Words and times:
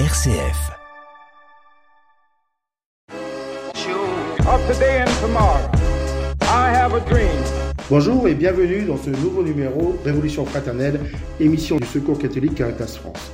RCF. 0.00 0.72
of 4.44 4.66
today 4.66 4.98
and 4.98 5.10
tomorrow. 5.20 5.70
I 6.40 6.74
have 6.74 6.94
a 6.94 7.00
dream. 7.08 7.30
Bonjour 7.88 8.26
et 8.26 8.34
bienvenue 8.34 8.82
dans 8.86 8.96
ce 8.96 9.10
nouveau 9.10 9.44
numéro 9.44 9.94
Révolution 10.04 10.44
fraternelle, 10.46 10.98
émission 11.38 11.76
du 11.76 11.86
Secours 11.86 12.18
catholique 12.18 12.56
Caritas 12.56 12.98
France. 13.00 13.30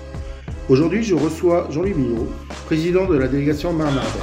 Aujourd'hui, 0.69 1.03
je 1.03 1.15
reçois 1.15 1.67
Jean-Louis 1.71 1.95
Millot, 1.95 2.29
président 2.67 3.07
de 3.07 3.17
la 3.17 3.27
délégation 3.27 3.73
Marne-Ardenne. 3.73 4.21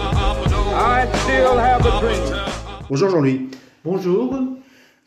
I 0.75 1.07
still 1.23 1.57
have 1.57 1.87
a 1.87 1.99
dream. 1.99 2.21
Bonjour 2.87 3.09
Jean-Louis. 3.09 3.49
Bonjour. 3.83 4.35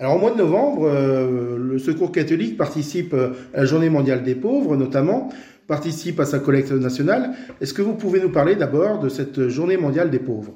Alors 0.00 0.16
au 0.16 0.18
mois 0.18 0.30
de 0.32 0.38
novembre, 0.38 0.88
euh, 0.88 1.58
le 1.58 1.78
Secours 1.78 2.10
catholique 2.10 2.56
participe 2.56 3.14
à 3.14 3.58
la 3.58 3.64
Journée 3.66 3.90
mondiale 3.90 4.24
des 4.24 4.34
pauvres, 4.34 4.74
notamment, 4.74 5.28
participe 5.70 6.18
à 6.18 6.24
sa 6.24 6.40
collecte 6.40 6.72
nationale. 6.72 7.30
Est-ce 7.60 7.72
que 7.72 7.80
vous 7.80 7.94
pouvez 7.94 8.20
nous 8.20 8.30
parler 8.30 8.56
d'abord 8.56 8.98
de 8.98 9.08
cette 9.08 9.48
Journée 9.48 9.76
mondiale 9.76 10.10
des 10.10 10.18
pauvres? 10.18 10.54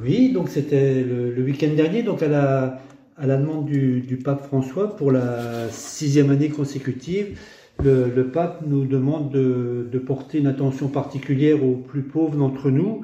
Oui, 0.00 0.30
donc 0.32 0.48
c'était 0.50 1.02
le, 1.02 1.42
week-end 1.42 1.74
dernier, 1.74 2.04
donc 2.04 2.22
à 2.22 2.28
la, 2.28 3.36
demande 3.36 3.66
du, 3.66 4.18
pape 4.24 4.46
François 4.46 4.94
pour 4.96 5.10
la 5.10 5.68
sixième 5.70 6.30
année 6.30 6.48
consécutive, 6.48 7.36
le, 7.82 8.22
pape 8.22 8.62
nous 8.64 8.84
demande 8.86 9.32
de, 9.32 9.98
porter 9.98 10.38
une 10.38 10.46
attention 10.46 10.86
particulière 10.86 11.64
aux 11.64 11.74
plus 11.74 12.02
pauvres 12.02 12.36
d'entre 12.36 12.70
nous, 12.70 13.00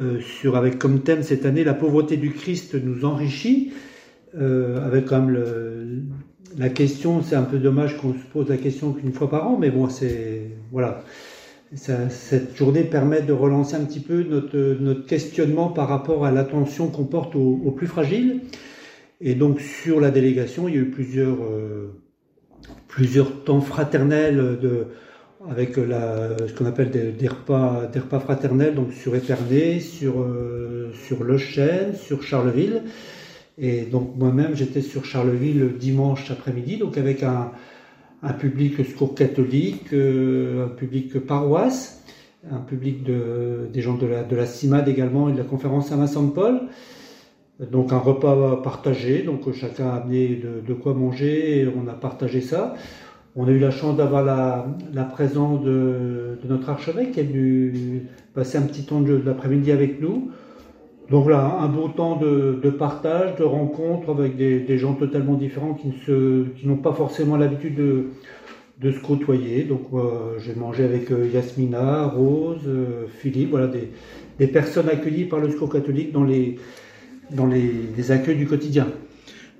euh, 0.00 0.20
sur 0.20 0.56
avec 0.56 0.78
comme 0.78 1.00
thème 1.00 1.24
cette 1.24 1.46
année 1.46 1.64
la 1.64 1.74
pauvreté 1.74 2.16
du 2.16 2.30
Christ 2.30 2.76
nous 2.76 3.04
enrichit, 3.04 3.72
euh, 4.38 4.86
avec 4.86 5.06
quand 5.06 5.26
le, 5.26 6.04
la 6.56 6.68
question, 6.68 7.22
c'est 7.22 7.36
un 7.36 7.42
peu 7.42 7.58
dommage 7.58 7.96
qu'on 7.96 8.12
se 8.12 8.24
pose 8.32 8.48
la 8.48 8.56
question 8.56 8.92
qu'une 8.92 9.12
fois 9.12 9.30
par 9.30 9.48
an, 9.48 9.56
mais 9.58 9.70
bon, 9.70 9.88
c'est 9.88 10.42
voilà. 10.72 11.04
Cette 11.74 12.56
journée 12.56 12.82
permet 12.82 13.22
de 13.22 13.32
relancer 13.32 13.76
un 13.76 13.84
petit 13.84 14.00
peu 14.00 14.24
notre, 14.24 15.06
questionnement 15.06 15.68
par 15.68 15.88
rapport 15.88 16.24
à 16.24 16.32
l'attention 16.32 16.88
qu'on 16.88 17.04
porte 17.04 17.36
aux, 17.36 17.60
aux 17.64 17.70
plus 17.70 17.86
fragiles. 17.86 18.40
Et 19.20 19.34
donc 19.34 19.60
sur 19.60 20.00
la 20.00 20.10
délégation, 20.10 20.66
il 20.66 20.74
y 20.74 20.78
a 20.78 20.80
eu 20.80 20.90
plusieurs, 20.90 21.44
euh, 21.44 21.92
plusieurs 22.88 23.44
temps 23.44 23.60
fraternels 23.60 24.58
de, 24.60 24.86
avec 25.48 25.76
la, 25.76 26.36
ce 26.48 26.52
qu'on 26.52 26.66
appelle 26.66 26.90
des, 26.90 27.12
des 27.12 27.28
repas, 27.28 27.86
des 27.86 28.00
repas 28.00 28.18
fraternels, 28.18 28.74
donc 28.74 28.92
sur 28.92 29.14
Épernay, 29.14 29.78
sur, 29.78 30.20
euh, 30.20 30.90
sur 31.06 31.22
Le 31.22 31.38
Chêne, 31.38 31.94
sur 31.94 32.22
Charleville. 32.22 32.82
Et 33.62 33.82
donc 33.82 34.16
moi-même, 34.16 34.56
j'étais 34.56 34.80
sur 34.80 35.04
Charleville 35.04 35.60
le 35.60 35.68
dimanche 35.68 36.30
après-midi, 36.30 36.78
donc 36.78 36.96
avec 36.96 37.22
un, 37.22 37.52
public 38.38 38.76
secours 38.86 39.14
catholique, 39.14 39.92
euh, 39.92 40.64
un 40.64 40.68
public 40.68 41.18
paroisse, 41.18 42.02
un 42.50 42.60
public 42.60 43.04
de, 43.04 43.68
des 43.70 43.82
gens 43.82 43.98
de 43.98 44.06
la, 44.06 44.22
de 44.22 44.44
CIMAD 44.46 44.88
également 44.88 45.28
et 45.28 45.32
de 45.32 45.38
la 45.38 45.44
conférence 45.44 45.88
Saint-Vincent 45.88 46.22
de 46.22 46.30
Paul. 46.30 46.60
Donc 47.70 47.92
un 47.92 47.98
repas 47.98 48.62
partagé, 48.62 49.22
donc 49.22 49.52
chacun 49.52 49.88
a 49.90 49.96
amené 49.96 50.40
de, 50.66 50.72
quoi 50.72 50.94
manger 50.94 51.68
on 51.76 51.86
a 51.86 51.92
partagé 51.92 52.40
ça. 52.40 52.74
On 53.36 53.46
a 53.46 53.50
eu 53.50 53.58
la 53.58 53.70
chance 53.70 53.94
d'avoir 53.94 54.24
la, 54.24 55.04
présence 55.04 55.62
de, 55.62 56.38
de 56.42 56.48
notre 56.48 56.70
archevêque 56.70 57.12
qui 57.12 57.20
est 57.20 57.24
venu 57.24 58.06
passer 58.32 58.56
un 58.56 58.62
petit 58.62 58.84
temps 58.84 59.02
de, 59.02 59.18
de 59.18 59.26
l'après-midi 59.26 59.70
avec 59.70 60.00
nous. 60.00 60.30
Donc 61.10 61.24
voilà, 61.24 61.58
un 61.60 61.66
beau 61.66 61.88
temps 61.88 62.16
de, 62.16 62.70
partage, 62.70 63.34
de 63.34 63.42
rencontre 63.42 64.10
avec 64.10 64.36
des, 64.36 64.78
gens 64.78 64.94
totalement 64.94 65.34
différents 65.34 65.74
qui 65.74 66.66
n'ont 66.66 66.76
pas 66.76 66.92
forcément 66.92 67.36
l'habitude 67.36 67.74
de, 67.74 68.92
se 68.92 69.00
côtoyer. 69.00 69.64
Donc 69.64 69.88
euh, 69.92 70.38
j'ai 70.38 70.54
mangé 70.54 70.84
avec 70.84 71.10
euh, 71.10 71.26
Yasmina, 71.26 72.06
Rose, 72.06 72.60
euh, 72.66 73.06
Philippe, 73.18 73.50
voilà 73.50 73.66
des, 73.66 74.46
personnes 74.46 74.88
accueillies 74.88 75.24
par 75.24 75.40
le 75.40 75.50
secours 75.50 75.70
catholique 75.70 76.12
dans 76.12 76.24
les, 76.24 76.58
dans 77.32 77.50
accueils 78.08 78.36
du 78.36 78.46
quotidien. 78.46 78.86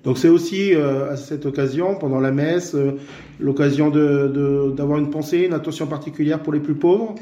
Donc 0.04 0.18
c'est 0.18 0.30
aussi 0.30 0.72
à 0.74 1.16
cette 1.16 1.44
occasion, 1.44 1.96
pendant 1.96 2.20
la 2.20 2.30
messe, 2.30 2.74
l'occasion 3.38 3.90
d'avoir 3.90 4.98
une 4.98 5.10
pensée, 5.10 5.44
une 5.44 5.52
attention 5.52 5.86
particulière 5.86 6.40
pour 6.42 6.54
les 6.54 6.60
plus 6.60 6.76
pauvres. 6.76 7.16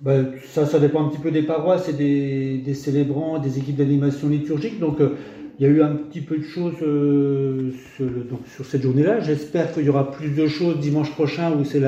Ben, 0.00 0.28
ça, 0.46 0.64
ça 0.64 0.78
dépend 0.78 1.04
un 1.04 1.08
petit 1.08 1.18
peu 1.18 1.32
des 1.32 1.42
paroisses 1.42 1.88
et 1.88 1.92
des, 1.92 2.58
des 2.58 2.74
célébrants, 2.74 3.38
des 3.40 3.58
équipes 3.58 3.76
d'animation 3.76 4.28
liturgique. 4.28 4.78
Donc, 4.78 5.00
euh, 5.00 5.16
il 5.58 5.64
y 5.64 5.66
a 5.66 5.70
eu 5.72 5.82
un 5.82 5.96
petit 5.96 6.20
peu 6.20 6.38
de 6.38 6.44
choses 6.44 6.76
euh, 6.82 7.72
sur, 7.96 8.06
donc, 8.06 8.40
sur 8.54 8.64
cette 8.64 8.82
journée-là. 8.82 9.18
J'espère 9.20 9.72
qu'il 9.72 9.84
y 9.84 9.88
aura 9.88 10.12
plus 10.12 10.30
de 10.30 10.46
choses 10.46 10.78
dimanche 10.78 11.10
prochain 11.10 11.52
où 11.52 11.64
c'est 11.64 11.80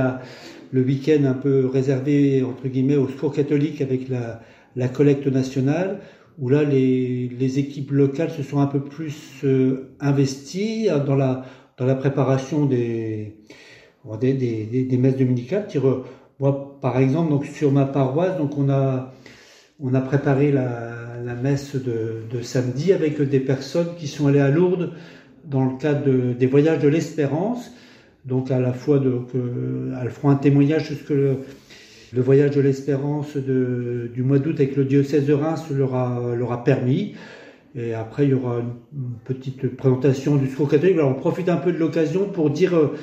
le 0.73 0.83
week-end 0.83 1.23
un 1.25 1.35
peu 1.35 1.67
réservé, 1.67 2.43
entre 2.43 2.67
guillemets, 2.67 2.97
au 2.97 3.07
secours 3.09 3.33
catholique 3.33 3.81
avec 3.81 4.09
la, 4.09 4.41
la 4.75 4.89
collecte 4.89 5.29
nationale, 5.29 6.01
où 6.41 6.49
là, 6.49 6.65
les, 6.65 7.29
les 7.39 7.59
équipes 7.61 7.93
locales 7.93 8.31
se 8.31 8.43
sont 8.43 8.59
un 8.59 8.67
peu 8.67 8.81
plus 8.81 9.15
euh, 9.45 9.95
investies 10.01 10.89
dans 11.07 11.15
la, 11.15 11.45
dans 11.77 11.87
la 11.87 11.95
préparation 11.95 12.67
des, 12.67 13.37
des, 14.21 14.35
des, 14.35 14.85
des- 14.85 14.97
messes 14.97 15.17
dominicales. 15.17 15.67
Moi, 16.41 16.79
par 16.81 16.99
exemple, 16.99 17.31
donc 17.31 17.45
sur 17.47 17.71
ma 17.71 17.85
paroisse, 17.85 18.37
donc 18.39 18.57
on 18.59 18.69
a 18.71 19.13
on 19.83 19.95
a 19.95 20.01
préparé 20.01 20.53
la, 20.53 21.35
messe 21.43 21.75
de, 21.77 22.43
samedi 22.43 22.93
avec 22.93 23.21
des 23.23 23.41
personnes 23.41 23.95
qui 23.97 24.09
sont 24.09 24.27
allées 24.27 24.41
à 24.41 24.51
Lourdes 24.51 24.93
dans 25.45 25.65
le 25.65 25.79
cadre 25.79 26.05
de- 26.05 26.33
des 26.35 26.47
voyages 26.47 26.81
de 26.81 26.89
l'Espérance. 26.89 27.71
Donc 28.27 28.51
à 28.51 28.59
la 28.59 28.73
fois 28.75 28.97
euh, 28.99 29.95
elles 30.03 30.11
feront 30.11 30.29
un 30.31 30.37
témoignage 30.37 30.89
sur 30.89 30.97
ce 30.97 31.03
que 31.05 31.15
le, 31.15 31.37
le 32.13 32.21
voyage 32.21 32.51
de 32.51 32.61
l'Espérance 32.61 33.37
du 33.37 34.23
mois 34.23 34.39
d'août 34.39 34.57
avec 34.59 34.77
le 34.77 34.85
diocèse 34.85 35.25
de 35.27 35.33
Reims 35.33 35.65
leur 35.71 35.95
a, 35.95 36.35
leur 36.37 36.53
a 36.53 36.63
permis. 36.63 37.15
Et 37.77 37.95
après, 37.95 38.25
il 38.25 38.31
y 38.31 38.35
aura 38.35 38.57
une, 38.59 38.73
une 39.01 39.13
petite 39.25 39.77
présentation 39.77 40.37
du 40.37 40.49
secours 40.49 40.69
catholique. 40.69 40.97
Alors, 40.97 41.11
on 41.11 41.15
profite 41.15 41.49
un 41.49 41.57
peu 41.57 41.73
de 41.73 41.79
l'occasion 41.79 42.25
pour 42.27 42.51
dire 42.51 42.75
euh, 42.77 42.97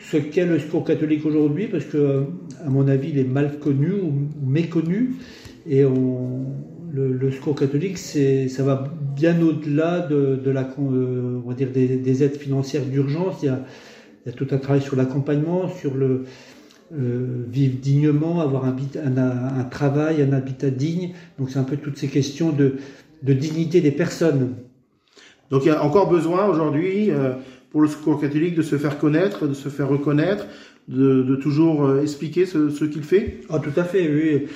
ce 0.00 0.16
qu'est 0.16 0.46
le 0.46 0.58
secours 0.58 0.84
catholique 0.84 1.24
aujourd'hui, 1.26 1.68
parce 1.68 1.84
que, 1.84 2.24
à 2.64 2.68
mon 2.68 2.88
avis, 2.88 3.10
il 3.10 3.18
est 3.18 3.24
mal 3.24 3.58
connu 3.58 3.92
ou, 3.92 4.12
méconnu. 4.44 5.14
Et 5.68 5.82
le, 5.82 7.12
le 7.12 7.30
secours 7.30 7.54
catholique, 7.54 7.98
ça 7.98 8.62
va 8.62 8.92
bien 9.14 9.40
au-delà 9.40 10.00
de, 10.00 10.50
la, 10.50 10.68
on 10.78 11.48
va 11.48 11.54
dire 11.54 11.70
des, 11.70 11.96
des 11.96 12.22
aides 12.22 12.36
financières 12.36 12.84
d'urgence. 12.84 13.42
Il 13.42 13.46
y, 13.46 13.48
a, 13.48 14.32
tout 14.32 14.46
un 14.50 14.58
travail 14.58 14.82
sur 14.82 14.96
l'accompagnement, 14.96 15.68
sur 15.68 15.94
le 15.94 16.24
euh, 16.92 17.44
vivre 17.48 17.76
dignement, 17.80 18.40
avoir 18.40 18.64
un, 18.64 19.64
travail, 19.70 20.22
un 20.22 20.32
habitat 20.32 20.70
digne. 20.70 21.12
Donc 21.38 21.50
c'est 21.50 21.58
un 21.58 21.64
peu 21.64 21.76
toutes 21.76 21.98
ces 21.98 22.08
questions 22.08 22.50
de, 22.50 22.76
de 23.22 23.32
dignité 23.32 23.80
des 23.80 23.92
personnes. 23.92 24.54
Donc 25.50 25.64
il 25.64 25.68
y 25.68 25.70
a 25.70 25.84
encore 25.84 26.08
besoin 26.08 26.46
aujourd'hui 26.46 27.10
euh, 27.10 27.34
pour 27.70 27.80
le 27.82 27.88
secours 27.88 28.20
catholique 28.20 28.54
de 28.54 28.62
se 28.62 28.76
faire 28.76 28.98
connaître, 28.98 29.46
de 29.46 29.54
se 29.54 29.68
faire 29.68 29.88
reconnaître, 29.88 30.46
de, 30.88 31.36
toujours 31.36 31.84
euh, 31.84 32.02
expliquer 32.02 32.46
ce, 32.46 32.84
qu'il 32.84 33.02
fait. 33.02 33.38
Ah, 33.48 33.60
tout 33.60 33.78
à 33.78 33.84
fait, 33.84 34.10
oui. 34.10 34.46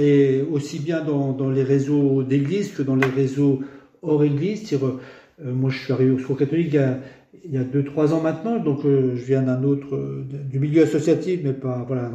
Et 0.00 0.42
aussi 0.50 0.78
bien 0.78 1.02
dans, 1.04 1.50
les 1.50 1.62
réseaux 1.62 2.22
d'église 2.22 2.72
que 2.72 2.82
dans 2.82 2.96
les 2.96 3.06
réseaux 3.06 3.60
hors 4.00 4.24
église. 4.24 4.72
Euh, 4.72 5.52
moi, 5.52 5.70
je 5.70 5.78
suis 5.78 5.92
arrivé 5.92 6.10
au 6.10 6.18
secours 6.18 6.38
catholique 6.38 6.68
il 6.68 6.74
y 6.74 6.78
a, 6.78 6.98
il 7.44 7.52
y 7.52 7.58
a 7.58 7.64
deux, 7.64 7.84
trois 7.84 8.14
ans 8.14 8.20
maintenant, 8.20 8.58
donc 8.58 8.84
euh, 8.84 9.16
je 9.16 9.24
viens 9.24 9.42
d'un 9.42 9.62
autre, 9.64 10.24
du 10.50 10.58
milieu 10.58 10.84
associatif, 10.84 11.40
mais 11.42 11.52
pas, 11.52 11.84
voilà, 11.86 12.10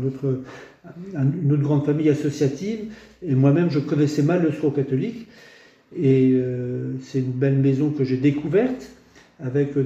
un 1.15 1.27
une 1.43 1.51
autre 1.51 1.61
grande 1.61 1.85
famille 1.85 2.09
associative. 2.09 2.85
Et 3.21 3.35
moi-même, 3.35 3.69
je 3.69 3.79
connaissais 3.79 4.23
mal 4.23 4.41
le 4.41 4.51
secours 4.51 4.73
catholique. 4.73 5.27
Et 5.95 6.35
c'est 7.01 7.19
une 7.19 7.31
belle 7.31 7.57
maison 7.57 7.91
que 7.91 8.03
j'ai 8.03 8.17
découverte 8.17 8.96
avec 9.39 9.73
un, 9.77 9.83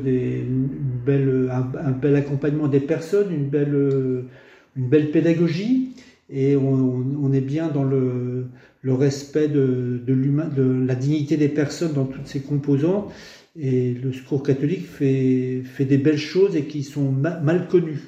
bel 1.92 2.16
accompagnement 2.16 2.68
des 2.68 2.80
personnes, 2.80 3.34
une 3.34 3.50
belle, 3.50 5.12
pédagogie. 5.12 5.90
Et 6.30 6.56
on, 6.56 7.34
est 7.34 7.42
bien 7.42 7.68
dans 7.68 7.84
le, 7.84 8.46
respect 8.86 9.50
de, 9.50 10.02
de 10.06 10.16
de 10.16 10.86
la 10.86 10.96
dignité 10.96 11.36
des 11.38 11.50
personnes 11.50 11.94
dans 11.94 12.06
toutes 12.06 12.28
ses 12.28 12.42
composantes. 12.42 13.12
Et 13.60 13.94
le 13.94 14.14
secours 14.14 14.44
catholique 14.44 14.86
fait, 14.86 15.64
des 15.80 15.98
belles 15.98 16.18
choses 16.18 16.56
et 16.56 16.64
qui 16.64 16.84
sont 16.84 17.12
ma- 17.12 17.40
mal 17.40 17.68
connues. 17.68 18.00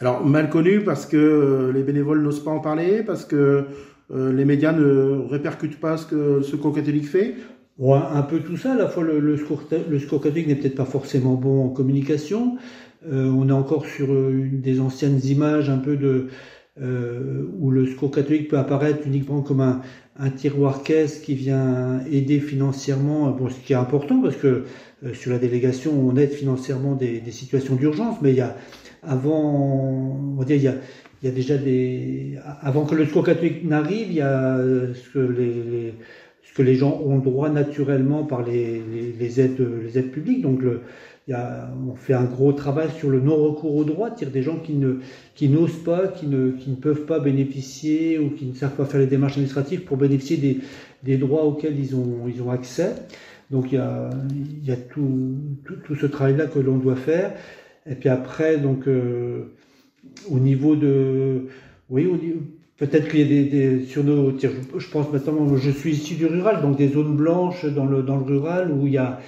Alors 0.00 0.24
mal 0.24 0.48
connu 0.48 0.80
parce 0.80 1.06
que 1.06 1.16
euh, 1.16 1.72
les 1.72 1.82
bénévoles 1.82 2.22
n'osent 2.22 2.42
pas 2.42 2.52
en 2.52 2.60
parler, 2.60 3.02
parce 3.04 3.24
que 3.24 3.64
euh, 4.10 4.32
les 4.32 4.44
médias 4.44 4.72
ne 4.72 5.26
répercutent 5.28 5.80
pas 5.80 5.96
ce 5.96 6.06
que 6.06 6.36
le 6.38 6.42
secours 6.42 6.74
catholique 6.74 7.08
fait. 7.08 7.34
Un 7.80 8.22
peu 8.22 8.40
tout 8.40 8.56
ça. 8.56 8.72
À 8.72 8.76
la 8.76 8.88
fois, 8.88 9.04
le, 9.04 9.20
le, 9.20 9.36
le 9.36 9.98
catholique 10.18 10.48
n'est 10.48 10.56
peut-être 10.56 10.74
pas 10.74 10.84
forcément 10.84 11.34
bon 11.34 11.64
en 11.64 11.68
communication. 11.68 12.56
Euh, 13.06 13.30
on 13.30 13.48
est 13.48 13.52
encore 13.52 13.86
sur 13.86 14.12
euh, 14.12 14.30
une 14.32 14.60
des 14.60 14.80
anciennes 14.80 15.20
images 15.24 15.70
un 15.70 15.78
peu 15.78 15.96
de 15.96 16.26
euh, 16.80 17.44
où 17.58 17.70
le 17.70 17.86
secours 17.86 18.10
catholique 18.10 18.48
peut 18.48 18.58
apparaître 18.58 19.06
uniquement 19.06 19.42
comme 19.42 19.60
un, 19.60 19.80
un 20.18 20.30
tiroir 20.30 20.82
caisse 20.82 21.20
qui 21.20 21.34
vient 21.34 22.00
aider 22.10 22.40
financièrement, 22.40 23.30
bon, 23.30 23.48
ce 23.48 23.60
qui 23.60 23.72
est 23.72 23.76
important 23.76 24.20
parce 24.20 24.36
que 24.36 24.64
euh, 25.04 25.14
sur 25.14 25.30
la 25.30 25.38
délégation, 25.38 25.92
on 25.92 26.16
aide 26.16 26.32
financièrement 26.32 26.96
des, 26.96 27.20
des 27.20 27.30
situations 27.30 27.76
d'urgence, 27.76 28.16
mais 28.22 28.30
il 28.30 28.36
y 28.36 28.40
a 28.40 28.56
avant, 29.02 30.34
on 30.34 30.36
va 30.36 30.44
dire, 30.44 30.56
il 30.56 30.62
y 30.64 30.68
a, 30.68 30.74
il 31.22 31.28
y 31.28 31.32
a 31.32 31.34
déjà 31.34 31.56
des. 31.56 32.36
Avant 32.62 32.84
que 32.84 32.96
le 32.96 33.06
secours 33.06 33.24
catholique 33.24 33.64
n'arrive, 33.64 34.08
il 34.08 34.14
y 34.14 34.20
a 34.20 34.58
ce 34.94 35.08
que 35.12 35.18
les, 35.20 35.94
ce 36.27 36.27
que 36.58 36.62
les 36.64 36.74
gens 36.74 37.00
ont 37.06 37.18
droit 37.18 37.50
naturellement 37.50 38.24
par 38.24 38.42
les, 38.42 38.82
les, 39.16 39.40
aides, 39.40 39.64
les 39.84 39.96
aides 39.96 40.10
publiques. 40.10 40.42
Donc, 40.42 40.60
le, 40.60 40.80
on 41.28 41.94
fait 41.94 42.14
un 42.14 42.24
gros 42.24 42.52
travail 42.52 42.88
sur 42.98 43.10
le 43.10 43.20
non-recours 43.20 43.76
aux 43.76 43.84
droits, 43.84 44.08
c'est-à-dire 44.08 44.32
des 44.32 44.42
gens 44.42 44.58
qui 44.58 44.72
ne 44.74 44.96
qui 45.36 45.48
n'osent 45.48 45.84
pas, 45.84 46.08
qui 46.08 46.26
ne, 46.26 46.50
qui 46.50 46.70
ne 46.70 46.74
peuvent 46.74 47.04
pas 47.04 47.20
bénéficier 47.20 48.18
ou 48.18 48.30
qui 48.30 48.46
ne 48.46 48.54
savent 48.54 48.74
pas 48.74 48.86
faire 48.86 48.98
les 48.98 49.06
démarches 49.06 49.34
administratives 49.34 49.84
pour 49.84 49.98
bénéficier 49.98 50.36
des, 50.36 50.58
des 51.04 51.16
droits 51.16 51.44
auxquels 51.44 51.78
ils 51.78 51.94
ont, 51.94 52.26
ils 52.26 52.42
ont 52.42 52.50
accès. 52.50 52.92
Donc 53.52 53.70
il 53.70 53.76
y 53.76 53.78
a, 53.78 54.10
il 54.30 54.66
y 54.66 54.72
a 54.72 54.76
tout, 54.76 55.36
tout, 55.64 55.76
tout 55.84 55.94
ce 55.94 56.06
travail-là 56.06 56.46
que 56.46 56.58
l'on 56.58 56.78
doit 56.78 56.96
faire. 56.96 57.34
Et 57.88 57.94
puis 57.94 58.08
après, 58.08 58.58
donc 58.58 58.88
euh, 58.88 59.54
au 60.28 60.40
niveau 60.40 60.74
de, 60.74 61.46
oui, 61.88 62.04
peut-être 62.78 63.08
qu'il 63.08 63.20
y 63.20 63.22
a 63.22 63.50
des, 63.50 63.84
sur 63.84 64.04
nos, 64.04 64.32
je 64.38 64.88
pense 64.90 65.12
maintenant, 65.12 65.56
je 65.56 65.70
suis 65.70 65.92
ici 65.92 66.14
du 66.14 66.26
rural, 66.26 66.62
donc 66.62 66.76
des 66.76 66.88
zones 66.88 67.16
blanches 67.16 67.66
dans 67.66 67.86
le 67.86 68.02
dans 68.02 68.18
rural 68.18 68.72
où 68.72 68.86
il 68.86 68.94
y 68.94 68.98
a 68.98 69.20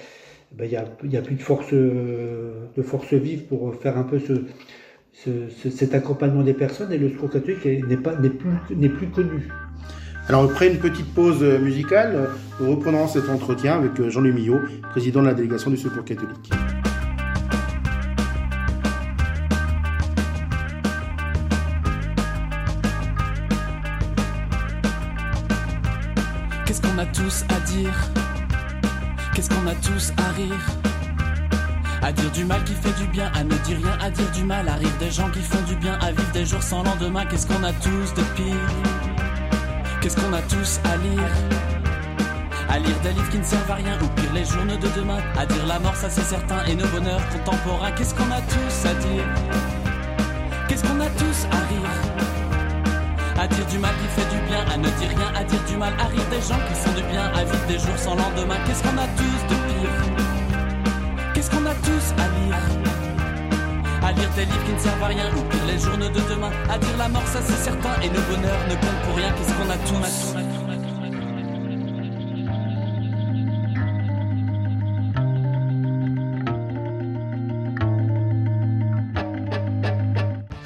ben, 0.53 0.65
il 0.65 1.09
n'y 1.09 1.17
a, 1.17 1.21
plus 1.21 1.35
de 1.35 1.41
force, 1.41 1.71
de 1.73 2.81
force 2.83 3.13
vive 3.13 3.43
pour 3.43 3.73
faire 3.75 3.97
un 3.97 4.03
peu 4.03 4.19
ce, 4.19 4.33
ce, 5.13 5.69
cet 5.69 5.93
accompagnement 5.93 6.43
des 6.43 6.53
personnes 6.53 6.91
et 6.91 6.97
le 6.97 7.09
secours 7.09 7.29
catholique 7.29 7.65
n'est 7.65 7.97
plus 8.29 8.49
n'est 8.75 8.89
plus 8.89 9.07
connu. 9.07 9.47
Alors 10.27 10.43
après 10.43 10.69
une 10.69 10.77
petite 10.77 11.13
pause 11.13 11.41
musicale, 11.41 12.29
nous 12.59 12.71
reprenons 12.71 13.07
cet 13.07 13.29
entretien 13.29 13.75
avec 13.75 14.09
Jean-Louis 14.09 14.33
Millot, 14.33 14.59
président 14.91 15.21
de 15.21 15.27
la 15.27 15.33
délégation 15.33 15.71
du 15.71 15.77
secours 15.77 16.03
catholique. 16.03 16.51
Qu'est-ce 26.71 26.83
qu'on 26.83 26.97
a 26.99 27.05
tous 27.07 27.43
à 27.49 27.59
dire 27.69 27.93
Qu'est-ce 29.35 29.49
qu'on 29.49 29.67
a 29.67 29.75
tous 29.75 30.13
à 30.15 30.31
rire 30.31 30.65
à 32.01 32.13
dire 32.13 32.31
du 32.31 32.45
mal 32.45 32.63
qui 32.63 32.73
fait 32.75 32.97
du 32.97 33.07
bien, 33.07 33.29
à 33.35 33.43
ne 33.43 33.49
dire 33.49 33.77
rien, 33.77 33.97
à 34.01 34.09
dire 34.09 34.31
du 34.31 34.45
mal. 34.45 34.69
Arrive 34.69 34.97
des 34.97 35.11
gens 35.11 35.29
qui 35.31 35.41
font 35.41 35.61
du 35.63 35.75
bien, 35.75 35.99
à 35.99 36.13
vivre 36.13 36.31
des 36.31 36.45
jours 36.45 36.63
sans 36.63 36.81
lendemain. 36.81 37.25
Qu'est-ce 37.25 37.45
qu'on 37.45 37.61
a 37.61 37.73
tous 37.73 38.13
de 38.13 38.21
pire 38.35 38.71
Qu'est-ce 39.99 40.15
qu'on 40.15 40.33
a 40.33 40.41
tous 40.43 40.79
à 40.85 40.95
lire 40.95 41.31
À 42.69 42.79
lire 42.79 42.99
des 43.03 43.11
livres 43.11 43.29
qui 43.29 43.39
ne 43.39 43.43
servent 43.43 43.69
à 43.69 43.75
rien, 43.75 43.97
ou 44.01 44.07
pire 44.19 44.33
les 44.33 44.45
journaux 44.45 44.77
de 44.77 44.87
demain. 44.97 45.19
À 45.37 45.45
dire 45.45 45.65
la 45.67 45.77
mort, 45.77 45.95
ça 45.97 46.09
c'est 46.09 46.23
certain, 46.23 46.63
et 46.67 46.75
nos 46.75 46.87
bonheurs 46.87 47.27
contemporains. 47.31 47.91
Qu'est-ce 47.91 48.15
qu'on 48.15 48.31
a 48.31 48.39
tous 48.39 48.89
à 48.89 48.93
dire 48.93 49.25
Qu'est-ce 50.69 50.83
qu'on 50.83 51.01
a 51.01 51.07
tous 51.07 51.45
à 51.51 51.57
rire 51.67 52.20
à 53.41 53.47
dire 53.47 53.65
du 53.65 53.79
mal 53.79 53.91
qui 53.95 54.21
fait 54.21 54.29
du 54.29 54.39
bien, 54.45 54.59
à 54.71 54.77
ne 54.77 54.83
dire 54.83 55.09
rien, 55.09 55.33
à 55.35 55.43
dire 55.43 55.63
du 55.67 55.75
mal, 55.75 55.93
à 55.99 56.07
des 56.09 56.41
gens 56.47 56.61
qui 56.67 56.75
font 56.75 56.93
du 56.93 57.01
bien, 57.11 57.25
à 57.33 57.43
vivre 57.43 57.65
des 57.67 57.79
jours 57.79 57.97
sans 57.97 58.15
lendemain. 58.15 58.55
Qu'est-ce 58.67 58.83
qu'on 58.83 58.97
a 58.97 59.07
tous 59.17 59.41
de 59.49 59.55
pire? 59.65 59.97
Qu'est-ce 61.33 61.49
qu'on 61.49 61.65
a 61.65 61.73
tous 61.73 62.05
à 62.21 62.27
lire? 62.37 62.61
À 64.03 64.11
lire 64.11 64.29
des 64.35 64.45
livres 64.45 64.65
qui 64.65 64.73
ne 64.73 64.79
servent 64.79 65.03
à 65.03 65.07
rien, 65.07 65.25
ou 65.35 65.67
les 65.67 65.79
journaux 65.79 66.09
de 66.09 66.21
demain. 66.29 66.51
À 66.69 66.77
dire 66.77 66.97
la 66.99 67.09
mort, 67.09 67.25
ça 67.25 67.39
c'est 67.43 67.63
certain, 67.63 67.99
et 68.03 68.09
nos 68.09 68.21
bonheurs 68.29 68.63
ne 68.69 68.75
comptent 68.75 69.01
pour 69.07 69.15
rien. 69.15 69.31
Qu'est-ce 69.31 69.53
qu'on 69.53 69.69
a 69.71 69.77
tous? 69.89 70.50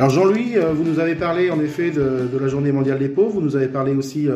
Alors 0.06 0.14
Jean-Louis, 0.14 0.54
vous 0.76 0.84
nous 0.84 1.00
avez 1.00 1.16
parlé 1.16 1.50
en 1.50 1.60
effet 1.60 1.90
de, 1.90 2.38
la 2.40 2.48
Journée 2.48 2.72
mondiale 2.72 3.00
des 3.00 3.10
pauvres, 3.10 3.32
vous 3.32 3.42
nous 3.42 3.56
avez 3.56 3.70
parlé 3.70 3.96
aussi 3.96 4.28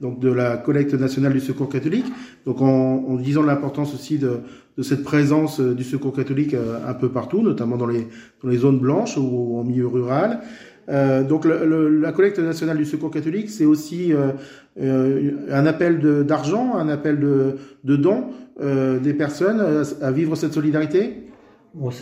donc 0.00 0.20
de 0.20 0.32
la 0.32 0.56
collecte 0.56 0.94
nationale 0.94 1.34
du 1.34 1.40
Secours 1.40 1.68
catholique, 1.68 2.06
donc 2.46 2.62
en, 2.62 3.14
disant 3.16 3.42
l'importance 3.42 3.92
aussi 3.92 4.16
de, 4.16 4.40
cette 4.80 5.04
présence 5.04 5.60
du 5.60 5.84
Secours 5.84 6.14
catholique 6.14 6.54
un 6.54 6.94
peu 6.94 7.10
partout, 7.10 7.42
notamment 7.42 7.76
dans 7.76 7.86
les, 7.86 8.06
zones 8.56 8.78
blanches 8.78 9.18
ou 9.18 9.58
en 9.58 9.64
milieu 9.64 9.86
rural. 9.86 10.40
Euh, 10.88 11.22
donc 11.24 11.44
la 11.44 12.12
collecte 12.12 12.38
nationale 12.38 12.78
du 12.78 12.86
Secours 12.86 13.10
catholique, 13.10 13.50
c'est 13.50 13.66
aussi 13.66 14.14
euh, 14.14 14.30
euh, 14.80 15.32
un 15.52 15.66
appel 15.66 16.24
d'argent, 16.24 16.74
un 16.74 16.88
appel 16.88 17.20
de, 17.20 17.96
dons 17.96 18.28
des 18.58 19.12
personnes 19.12 19.84
à 20.00 20.10
vivre 20.10 20.36
cette 20.36 20.54
solidarité? 20.54 21.27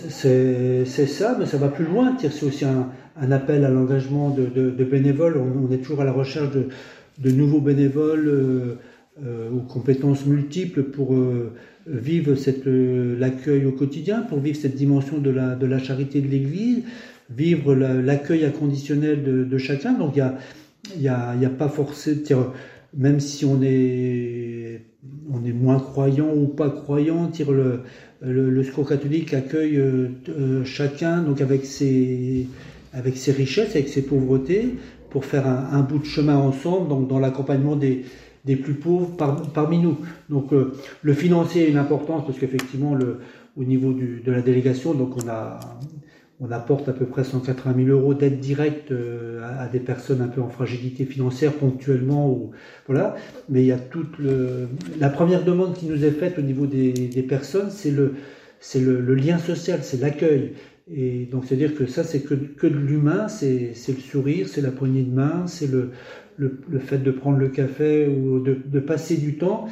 C'est 0.08 0.84
ça, 1.06 1.36
mais 1.38 1.46
ça 1.46 1.58
va 1.58 1.68
plus 1.68 1.84
loin. 1.84 2.16
C'est 2.18 2.44
aussi 2.44 2.64
un, 2.64 3.32
appel 3.32 3.64
à 3.64 3.70
l'engagement 3.70 4.30
de, 4.30 4.84
bénévoles. 4.84 5.36
On, 5.38 5.70
est 5.72 5.78
toujours 5.78 6.00
à 6.00 6.04
la 6.04 6.12
recherche 6.12 6.50
de, 6.54 7.30
nouveaux 7.30 7.60
bénévoles 7.60 8.28
euh, 8.28 8.74
euh, 9.24 9.50
aux 9.50 9.62
compétences 9.62 10.26
multiples 10.26 10.84
pour 10.84 11.14
euh, 11.14 11.52
vivre 11.86 12.34
l'accueil 13.18 13.64
au 13.64 13.72
quotidien, 13.72 14.22
pour 14.22 14.38
vivre 14.40 14.56
cette 14.56 14.76
dimension 14.76 15.18
de 15.18 15.30
la, 15.30 15.78
charité 15.78 16.20
de 16.20 16.28
l'Église, 16.28 16.84
vivre 17.30 17.74
l'accueil 17.74 18.44
inconditionnel 18.44 19.22
de, 19.48 19.58
chacun. 19.58 19.92
Donc 19.92 20.16
il 20.16 20.18
y 20.18 20.22
a, 21.08 21.34
y, 21.34 21.42
y 21.42 21.46
a 21.46 21.50
pas 21.50 21.68
forcément, 21.68 22.52
même 22.96 23.20
si 23.20 23.44
on 23.44 23.60
est, 23.62 24.82
on 25.30 25.44
est 25.44 25.52
moins 25.52 25.78
croyant 25.78 26.32
ou 26.34 26.46
pas 26.46 26.70
croyant, 26.70 27.26
tire 27.28 27.52
le 27.52 27.80
le, 28.20 28.50
le 28.50 28.64
secours 28.64 28.88
catholique 28.88 29.34
accueille 29.34 29.76
euh, 29.76 30.08
euh, 30.28 30.64
chacun 30.64 31.22
donc 31.22 31.40
avec 31.40 31.64
ses, 31.64 32.46
avec 32.92 33.16
ses 33.16 33.32
richesses, 33.32 33.74
avec 33.76 33.88
ses 33.88 34.02
pauvretés, 34.02 34.74
pour 35.10 35.24
faire 35.24 35.46
un, 35.46 35.68
un 35.72 35.80
bout 35.80 35.98
de 35.98 36.04
chemin 36.04 36.36
ensemble 36.36 36.88
donc 36.88 37.08
dans 37.08 37.18
l'accompagnement 37.18 37.76
des, 37.76 38.04
des 38.44 38.56
plus 38.56 38.74
pauvres 38.74 39.16
par, 39.16 39.42
parmi 39.52 39.78
nous. 39.78 39.98
Donc 40.30 40.52
euh, 40.52 40.72
le 41.02 41.12
financier 41.14 41.66
a 41.66 41.68
une 41.68 41.78
importance 41.78 42.24
parce 42.26 42.38
qu'effectivement 42.38 42.94
le, 42.94 43.18
au 43.56 43.64
niveau 43.64 43.92
du, 43.92 44.22
de 44.24 44.32
la 44.32 44.42
délégation, 44.42 44.94
donc 44.94 45.16
on 45.22 45.28
a 45.28 45.60
on 46.40 46.50
apporte 46.50 46.88
à 46.88 46.92
peu 46.92 47.06
près 47.06 47.24
180 47.24 47.84
000 47.84 47.88
euros 47.88 48.14
d'aide 48.14 48.40
directe 48.40 48.92
euh, 48.92 49.42
à, 49.58 49.68
des 49.68 49.80
personnes 49.80 50.20
un 50.20 50.28
peu 50.28 50.42
en 50.42 50.48
fragilité 50.48 51.04
financière 51.04 51.52
ponctuellement. 51.52 52.50
Mais 53.48 53.62
il 53.62 53.66
y 53.66 53.72
a 53.72 53.78
toute 53.78 54.16
la 54.98 55.08
première 55.08 55.44
demande 55.44 55.74
qui 55.74 55.86
nous 55.86 56.04
est 56.04 56.10
faite 56.10 56.38
au 56.38 56.42
niveau 56.42 56.66
des, 56.66 57.26
personnes, 57.28 57.70
c'est 57.70 57.90
le 57.90 59.14
lien 59.14 59.38
social, 59.38 59.80
c'est 59.82 60.00
l'accueil. 60.00 60.52
Et 60.92 61.26
donc 61.26 61.44
c'est 61.46 61.54
à 61.54 61.58
dire 61.58 61.74
que 61.74 61.86
ça 61.86 62.04
c'est 62.04 62.20
que, 62.20 62.34
de 62.34 62.68
l'humain, 62.68 63.26
c'est 63.28 63.74
le 63.88 64.00
sourire, 64.00 64.48
c'est 64.48 64.60
la 64.60 64.70
poignée 64.70 65.02
de 65.02 65.12
main, 65.12 65.46
c'est 65.46 65.68
le, 65.68 65.90
fait 66.80 66.98
de 66.98 67.10
prendre 67.10 67.38
le 67.38 67.48
café 67.48 68.06
ou 68.06 68.38
de 68.40 68.80
passer 68.80 69.16
du 69.16 69.36
temps. 69.36 69.68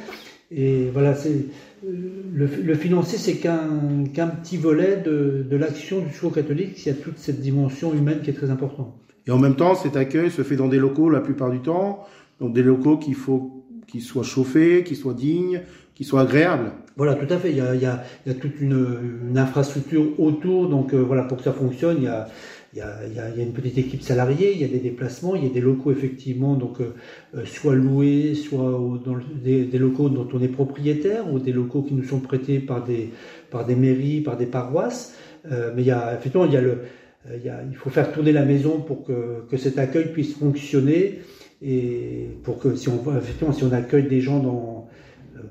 Et 0.51 0.89
voilà, 0.93 1.15
c'est 1.15 1.45
le, 1.83 2.47
le, 2.63 2.75
financier, 2.75 3.17
c'est 3.17 3.37
qu'un 3.37 4.03
qu'un 4.13 4.27
petit 4.27 4.57
volet 4.57 4.97
de, 4.97 5.45
de 5.49 5.57
l'action 5.57 6.01
du 6.01 6.13
secours 6.13 6.33
catholique. 6.33 6.85
Il 6.85 6.89
y 6.89 6.91
a 6.91 6.95
toute 6.95 7.17
cette 7.17 7.41
dimension 7.41 7.93
humaine 7.93 8.21
qui 8.23 8.29
est 8.29 8.33
très 8.33 8.49
importante. 8.49 8.93
Et 9.27 9.31
en 9.31 9.39
même 9.39 9.55
temps, 9.55 9.75
cet 9.75 9.95
accueil 9.95 10.29
se 10.29 10.43
fait 10.43 10.55
dans 10.55 10.67
des 10.67 10.77
locaux 10.77 11.09
la 11.09 11.21
plupart 11.21 11.49
du 11.49 11.59
temps, 11.59 12.05
donc 12.39 12.53
des 12.53 12.63
locaux 12.63 12.97
qu'il 12.97 13.15
faut 13.15 13.63
qu'ils 13.87 14.01
soient 14.01 14.23
chauffés, 14.23 14.83
qu'ils 14.83 14.97
soient 14.97 15.13
dignes, 15.13 15.61
qu'ils 15.95 16.05
soient 16.05 16.21
agréables. 16.21 16.71
Voilà, 16.97 17.15
tout 17.15 17.31
à 17.33 17.37
fait. 17.37 17.49
Il 17.51 17.57
y 17.57 17.61
a, 17.61 17.75
il 17.75 17.81
y 17.81 17.85
a, 17.85 18.03
il 18.25 18.31
y 18.31 18.35
a 18.35 18.39
toute 18.39 18.59
une, 18.59 19.27
une, 19.29 19.37
infrastructure 19.37 20.19
autour, 20.19 20.69
donc 20.69 20.93
euh, 20.93 20.97
voilà, 20.97 21.23
pour 21.23 21.37
que 21.37 21.43
ça 21.43 21.53
fonctionne, 21.53 21.97
il 21.99 22.03
y 22.03 22.07
a 22.07 22.27
il 22.75 23.15
y, 23.15 23.19
a, 23.19 23.29
une 23.37 23.53
petite 23.53 23.77
équipe 23.77 24.01
salariée, 24.01 24.51
il 24.53 24.59
y 24.59 24.65
a 24.65 24.67
des 24.67 24.79
déplacements, 24.79 25.35
il 25.35 25.45
y 25.45 25.47
a 25.47 25.49
des 25.49 25.61
locaux 25.61 25.93
effectivement, 25.93 26.55
donc 26.55 26.81
euh, 26.81 26.93
euh 27.33 27.45
soit 27.45 27.73
loués, 27.73 28.35
soit 28.35 28.99
dans 29.05 29.17
des, 29.41 29.65
locaux 29.77 30.09
dont 30.09 30.27
on 30.33 30.41
est 30.41 30.49
propriétaire, 30.49 31.31
ou 31.31 31.39
des 31.39 31.53
locaux 31.53 31.83
qui 31.83 31.93
nous 31.93 32.03
sont 32.03 32.19
prêtés 32.19 32.59
par 32.59 32.83
des, 32.83 33.11
par 33.49 33.65
des 33.65 33.75
mairies, 33.75 34.19
par 34.19 34.35
des 34.35 34.45
paroisses. 34.45 35.15
Euh, 35.49 35.71
mais 35.73 35.83
il 35.83 35.87
y 35.87 35.91
a 35.91 36.15
effectivement, 36.15 36.45
il, 36.45 36.51
y 36.51 37.49
a, 37.49 37.63
il 37.63 37.77
faut 37.77 37.89
faire 37.89 38.11
tourner 38.11 38.33
la 38.33 38.43
maison 38.43 38.81
pour 38.81 39.05
que, 39.05 39.45
que 39.49 39.55
cet 39.55 39.79
accueil 39.79 40.11
puisse 40.11 40.33
fonctionner 40.33 41.21
et 41.61 42.27
pour 42.43 42.59
que 42.59 42.75
si 42.75 42.89
on 42.89 42.99
effectivement 43.17 43.53
si 43.53 43.63
on 43.63 43.71
accueille 43.71 44.07
des 44.09 44.19
gens 44.19 44.39
dans 44.39 44.84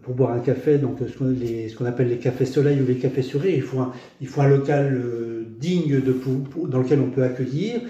pour 0.03 0.15
boire 0.15 0.33
un 0.33 0.41
café, 0.41 0.79
donc 0.79 0.99
ce 1.01 1.19
qu'on 1.19 1.35
qu 1.35 1.87
appelle 1.87 2.09
les 2.09 2.19
cafés 2.19 2.47
soleil 2.47 2.81
ou 2.81 2.87
les 2.87 2.97
cafés 2.97 3.23
surés, 3.23 3.55
il 3.55 3.63
faut 3.63 3.81
un, 3.81 3.93
il 4.21 4.27
faut 4.27 4.41
un 4.41 4.49
local 4.49 4.95
euh, 4.95 5.45
digne 5.61 6.01
de, 6.01 6.13
pour, 6.13 6.69
dans 6.69 6.79
lequel 6.79 7.01
on 7.01 7.11
peut 7.11 7.23
accueillir. 7.23 7.81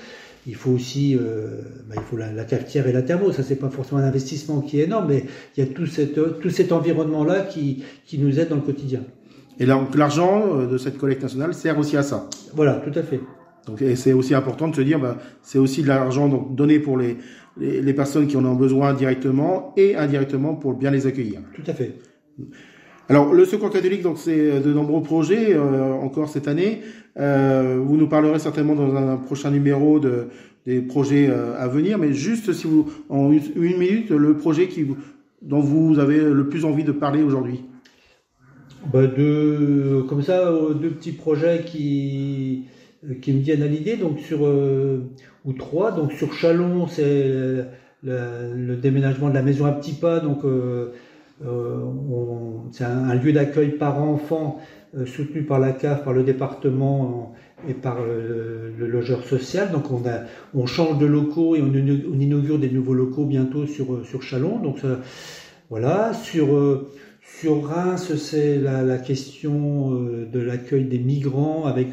Il 0.47 0.55
faut 0.57 0.73
aussi, 0.73 1.17
euh, 1.17 1.63
bah, 1.89 1.95
il 1.97 2.03
faut 2.03 2.17
la, 2.17 2.31
la, 2.31 2.45
cafetière 2.45 2.87
et 2.87 2.93
la 2.93 3.03
thermo. 3.03 3.33
Ça, 3.33 3.43
c'est 3.43 3.57
pas 3.57 3.71
forcément 3.71 4.01
un 4.01 4.05
investissement 4.05 4.61
qui 4.61 4.79
est 4.79 4.85
énorme, 4.85 5.07
mais 5.09 5.25
il 5.57 5.65
y 5.65 5.67
a 5.67 5.73
tout, 5.73 5.87
cette, 5.87 6.41
tout 6.41 6.51
cet 6.51 6.71
environnement-là 6.71 7.41
qui, 7.41 7.83
qui 8.05 8.19
nous 8.19 8.39
aide 8.39 8.49
dans 8.49 8.57
le 8.57 8.63
quotidien. 8.63 9.01
Et 9.59 9.67
donc 9.67 9.95
l'argent 9.95 10.59
euh, 10.59 10.67
de 10.67 10.79
cette 10.79 10.99
collecte 10.99 11.23
nationale 11.23 11.55
sert 11.55 11.79
aussi 11.79 11.97
à 11.97 12.03
ça. 12.03 12.29
Voilà, 12.55 12.75
tout 12.75 12.97
à 12.99 13.03
fait. 13.03 13.21
Donc 13.67 13.83
c'est 13.97 14.13
aussi 14.13 14.35
important 14.35 14.69
de 14.69 14.77
se 14.77 14.83
dire, 14.83 14.99
bah, 14.99 15.17
c'est 15.43 15.59
aussi 15.59 15.83
de 15.83 15.89
l'argent 15.89 16.29
donné 16.29 16.79
pour 16.79 16.99
les, 16.99 17.17
les, 17.59 17.81
les, 17.81 17.95
personnes 17.95 18.27
qui 18.27 18.37
en 18.37 18.45
ont 18.45 18.55
besoin 18.55 18.93
directement 18.93 19.73
et 19.77 19.97
indirectement 19.97 20.55
pour 20.55 20.75
bien 20.75 20.91
les 20.91 21.07
accueillir. 21.07 21.41
Tout 21.55 21.63
à 21.67 21.73
fait. 21.73 21.95
Alors 23.09 23.35
le 23.35 23.45
Secours 23.45 23.71
catholique, 23.71 24.03
donc 24.03 24.17
c'est 24.19 24.61
de 24.61 24.73
nombreux 24.73 25.03
projets 25.03 25.55
euh, 25.55 25.93
encore 25.93 26.29
cette 26.29 26.49
année. 26.49 26.81
Euh, 27.19 27.79
vous 27.85 27.97
nous 27.97 28.09
parlerez 28.09 28.39
certainement 28.39 28.75
dans 28.75 28.95
un 28.97 29.17
prochain 29.17 29.51
numéro 29.51 30.01
de, 30.01 30.29
des 30.65 30.81
projets 30.81 31.29
à 31.29 31.69
venir, 31.69 31.99
mais 31.99 32.13
juste 32.13 32.53
si 32.53 32.67
vous, 32.67 32.91
en 33.11 33.31
une, 33.31 33.79
minute, 33.79 34.11
le 34.11 34.37
projet 34.37 34.69
qui 34.69 34.87
dont 35.43 35.61
vous 35.61 35.99
avez 35.99 36.19
le 36.19 36.49
plus 36.49 36.65
envie 36.65 36.85
de 36.85 36.93
parler 36.93 37.23
aujourd'hui. 37.23 37.65
Bah 38.91 39.07
de, 39.07 40.03
comme 40.09 40.23
ça, 40.23 40.51
deux 40.75 40.91
petits 40.91 41.13
projets 41.13 41.63
qui, 41.67 42.65
qui 43.21 43.33
me 43.33 43.41
viennent 43.41 43.63
à 43.63 43.67
l'idée, 43.67 43.97
donc 43.97 44.21
sur, 44.21 44.43
ou 44.43 45.53
trois, 45.53 45.93
donc 45.93 46.13
sur 46.13 46.33
Chalon, 46.33 46.87
c'est 46.87 47.65
le, 48.05 48.77
déménagement 48.77 49.29
de 49.29 49.35
la 49.35 49.43
maison 49.43 49.67
à 49.67 49.73
petits 49.73 49.95
pas, 49.95 50.21
donc 50.21 50.45
euh, 50.45 50.93
euh, 51.45 51.79
c'est 52.73 52.85
un, 52.85 53.15
lieu 53.15 53.33
d'accueil 53.33 53.71
par 53.71 54.03
enfant 54.03 54.61
euh, 54.97 55.07
soutenu 55.07 55.43
par 55.43 55.59
la 55.59 55.73
CAF, 55.73 56.05
par 56.05 56.13
le 56.13 56.23
département 56.23 57.35
et 57.69 57.75
par 57.75 57.99
le, 58.03 58.73
logeur 58.87 59.25
social. 59.25 59.71
Donc 59.73 59.91
on, 59.91 60.07
a, 60.07 60.21
on 60.55 60.67
change 60.67 60.99
de 60.99 61.07
locaux 61.07 61.57
et 61.57 61.63
on, 61.63 61.73
inaugure 61.73 62.59
des 62.59 62.71
nouveaux 62.71 62.95
locaux 62.95 63.25
bientôt 63.25 63.67
sur, 63.67 64.05
sur 64.07 64.23
Chalon. 64.23 64.59
Donc 64.59 64.79
voilà, 65.71 66.13
sur, 66.13 66.87
sur 67.23 67.65
Reims, 67.65 68.15
c'est 68.17 68.59
la, 68.59 68.83
la, 68.83 68.99
question 68.99 69.93
de 69.93 70.41
l'accueil 70.41 70.85
des 70.85 70.99
migrants 70.99 71.65
avec 71.65 71.89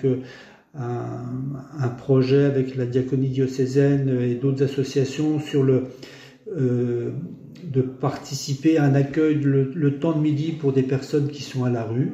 un, 0.74 1.90
projet 1.98 2.46
avec 2.46 2.76
la 2.76 2.86
diaconie 2.86 3.30
diocésaine 3.30 4.18
et 4.22 4.36
d'autres 4.36 4.64
associations 4.64 5.40
sur 5.40 5.64
le 5.64 5.84
euh, 6.58 7.12
de 7.64 7.82
participer 7.82 8.78
à 8.78 8.84
un 8.86 8.96
accueil 8.96 9.36
le, 9.36 10.00
temps 10.00 10.14
de 10.14 10.20
midi 10.22 10.52
pour 10.52 10.74
des 10.74 10.82
personnes 10.82 11.30
qui 11.30 11.44
sont 11.44 11.64
à 11.64 11.70
la 11.70 11.84
rue. 11.84 12.14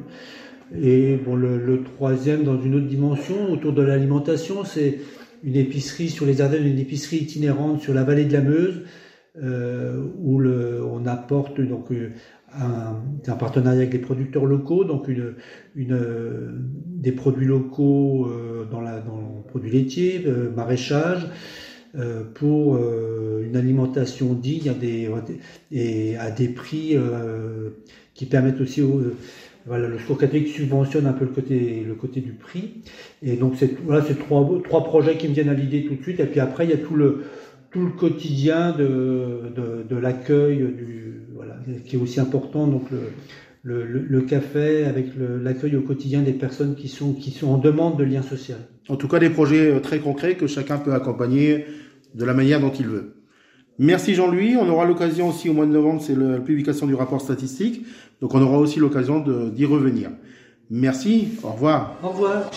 Et 0.80 1.16
bon, 1.16 1.36
le, 1.36 1.82
troisième, 1.84 2.44
dans 2.44 2.62
une 2.62 2.76
autre 2.76 2.86
dimension, 2.86 3.52
autour 3.52 3.72
de 3.72 3.82
l'alimentation, 3.82 4.66
c'est 4.66 5.00
une 5.44 5.56
épicerie 5.56 6.10
sur 6.10 6.26
les 6.26 6.42
Ardennes, 6.42 6.68
une 6.68 6.80
épicerie 6.80 7.18
itinérante 7.18 7.82
sur 7.82 7.94
la 7.94 8.04
vallée 8.04 8.26
de 8.26 8.34
la 8.34 8.42
Meuse, 8.42 8.82
euh, 9.42 10.04
où 10.20 10.42
on 10.44 11.06
apporte 11.06 11.62
donc 11.62 11.92
euh, 11.92 12.12
un, 12.54 12.96
un, 13.28 13.36
partenariat 13.36 13.80
avec 13.80 13.92
des 13.92 14.00
producteurs 14.00 14.46
locaux, 14.46 14.84
donc 14.84 15.08
une, 15.08 15.36
une 15.76 16.00
des 16.86 17.12
produits 17.12 17.46
locaux 17.46 18.28
euh, 18.28 18.66
dans, 18.70 18.82
la, 18.82 19.00
dans 19.00 19.18
le 19.18 19.48
produit 19.48 19.72
laitier, 19.72 20.24
euh, 20.26 20.52
maraîchage, 20.56 21.28
euh, 21.96 22.24
pour 22.34 22.78
une 22.78 23.56
alimentation 23.56 24.34
digne 24.34 24.74
des, 24.80 25.10
et 25.72 26.18
à 26.18 26.32
des 26.32 26.50
prix 26.50 26.96
qui 28.14 28.26
permettent 28.26 28.62
aussi 28.62 28.82
voilà, 29.66 29.88
le 29.88 29.98
secours 30.00 30.18
catholique 30.18 30.48
subventionne 30.48 31.06
un 31.06 31.14
peu 31.14 31.26
le 31.26 31.32
côté, 31.32 31.84
le 31.86 31.94
côté 31.96 32.22
du 32.22 32.34
prix. 32.34 32.82
Et 33.22 33.36
donc, 33.36 33.54
c'est 33.58 33.78
voilà, 33.82 34.02
trois, 34.02 34.48
trois 34.64 34.84
projets 34.84 35.18
qui 35.18 35.28
me 35.28 35.34
viennent 35.34 35.50
à 35.50 35.54
l'idée 35.54 35.86
tout 35.86 35.96
de 35.96 36.02
suite. 36.02 36.20
Et 36.20 36.26
puis 36.26 36.40
après, 36.40 36.66
il 36.66 36.70
y 36.70 36.74
a 36.74 36.78
tout 36.78 36.96
le, 36.96 37.24
tout 37.72 37.82
le 37.86 37.92
quotidien 37.92 38.72
de, 38.72 39.52
de, 39.56 39.84
de 39.90 39.96
l'accueil, 39.98 40.58
du, 40.58 41.17
voilà, 41.38 41.56
qui 41.86 41.96
est 41.96 42.00
aussi 42.00 42.20
important. 42.20 42.68
Donc, 42.68 42.84
le, 42.92 43.00
le, 43.64 44.00
le, 44.00 44.22
café 44.22 44.86
avec 44.86 45.08
l'accueil 45.18 45.76
au 45.76 45.82
quotidien 45.82 46.22
des 46.22 46.34
personnes 46.34 46.76
qui 46.76 46.88
sont, 46.88 47.14
qui 47.14 47.32
sont 47.32 47.48
en 47.48 47.58
demande 47.58 47.98
de 47.98 48.04
lien 48.04 48.22
social. 48.22 48.58
En 48.90 48.96
tout 48.96 49.08
cas, 49.08 49.20
des 49.20 49.30
projets 49.30 49.72
euh, 49.72 49.80
très 49.80 50.00
concrets 50.00 50.36
que 50.36 50.48
chacun 50.48 50.78
peut 50.78 50.94
accompagner 50.94 51.66
de 52.16 52.26
la 52.26 52.34
manière 52.34 52.60
dont 52.60 52.72
il 52.72 52.88
veut. 52.88 53.14
Merci 53.80 54.16
Jean-Louis. 54.16 54.56
On 54.60 54.68
aura 54.70 54.86
l'occasion 54.86 55.30
aussi 55.30 55.50
au 55.50 55.54
mois 55.54 55.66
de 55.66 55.72
novembre, 55.72 56.02
c'est 56.02 56.16
la 56.16 56.40
publication 56.40 56.88
du 56.88 56.96
rapport 56.96 57.22
statistique. 57.22 57.86
Donc 58.22 58.34
on 58.34 58.42
aura 58.42 58.58
aussi 58.58 58.80
l'occasion 58.80 59.20
d'y 59.50 59.66
revenir. 59.66 60.10
Merci. 60.70 61.30
Au 61.44 61.52
revoir. 61.52 61.96
Au 62.04 62.10
revoir. 62.10 62.50